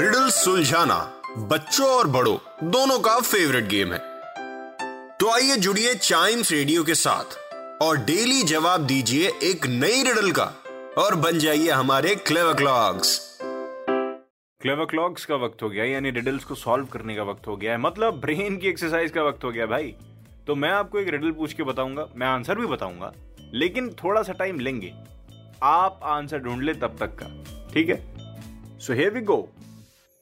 [0.00, 0.96] Riddle सुलझाना
[1.48, 3.98] बच्चों और बड़ों, दोनों का फेवरेट गेम है।
[5.18, 7.36] तो आइए जुड़िए चाइम्स रेडियो के साथ
[7.82, 10.44] और डेली जवाब दीजिए एक नई रिडल का
[10.98, 16.54] और बन जाइए हमारे क्लेवर क्लॉक्स क्लेवर क्लॉक्स का वक्त हो गया, यानी रिडल्स को
[16.54, 19.66] सॉल्व करने का वक्त हो गया है। मतलब ब्रेन की एक्सरसाइज का वक्त हो गया
[19.66, 19.94] भाई।
[20.46, 23.12] तो मैं आपको एक रिडल पूछ के बताऊँगा, मैं आंसर भी बताऊँगा,
[23.54, 24.92] लेकिन थोड़ा सा टाइम लेंगे।
[25.64, 27.34] आप आंसर ढूंढ ले तब तक का,
[27.74, 28.04] ठीक है?
[28.78, 29.48] So here we go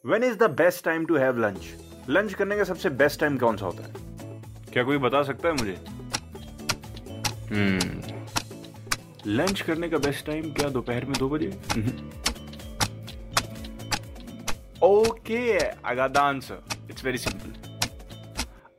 [0.09, 1.67] when is the best time to have lunch
[2.09, 3.92] lunch करने का सबसे बेस्ट टाइम कौन सा होता है?
[4.73, 5.77] क्या कोई बता सकता है मुझे?
[9.27, 11.50] लंच करने का बेस्ट टाइम क्या दोपहर में दो बजे?
[14.87, 16.56] Okay, I got the answer.
[16.91, 17.55] It's very simple.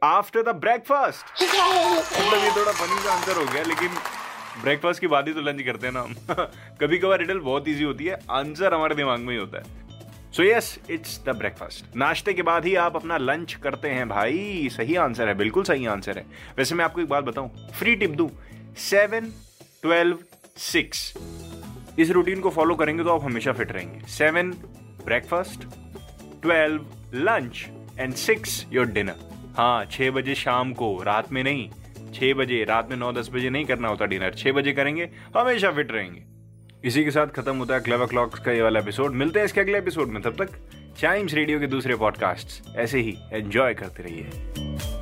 [0.02, 1.34] After the breakfast.
[1.42, 3.90] मतलब ये थोड़ा फनी सा आंसर हो गया लेकिन
[4.62, 6.16] ब्रेकफास्ट के बाद ही तो लंच करते हैं ना हम।
[6.82, 9.89] कभी कभार रिडल बहुत इजी होती है। आंसर हमारे दिमाग में ही होता है।
[10.34, 14.70] So yes it's the breakfast नाश्ते के बाद ही आप अपना लंच करते हैं, भाई।
[14.72, 16.26] सही आंसर है, बिल्कुल सही आंसर है।
[16.58, 17.50] वैसे मैं आपको एक बात बताऊँ
[17.80, 18.30] फ्री टिप दूँ
[18.80, 19.32] सेवन
[19.84, 20.20] ट्वेल्व
[20.58, 21.14] सिक्स
[22.00, 24.52] इस रूटीन को फॉलो करेंगे तो आप हमेशा फिट रहेंगे। Seven
[25.06, 25.64] breakfast
[26.42, 27.66] twelve lunch
[28.00, 29.28] and six your dinner
[29.58, 31.70] हाँ छह बजे शाम को, रात में नहीं।
[32.14, 35.72] छह बजे, रात में नौ, दस बजे नहीं करना होता डिनर छह बजे करेंगे, हमेशा
[35.72, 36.24] फिट रहेंगे।
[36.84, 39.62] इसी के साथ खत्म होता है क्लेवर क्लॉक्स का ये वाला एपिसोड मिलते हैं इसके
[39.62, 40.50] अगले एपिसोड में। तब तक
[41.00, 44.99] चाइम्स रेडियो के दूसरे पॉडकास्ट ऐसे ही एंजॉय करते रहिए।